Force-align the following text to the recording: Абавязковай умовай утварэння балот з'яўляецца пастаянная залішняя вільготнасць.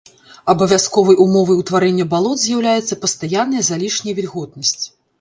Абавязковай 0.53 1.19
умовай 1.25 1.59
утварэння 1.65 2.09
балот 2.15 2.37
з'яўляецца 2.47 3.01
пастаянная 3.07 3.63
залішняя 3.73 4.13
вільготнасць. 4.23 4.79